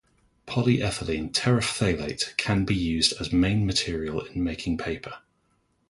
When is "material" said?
3.67-4.21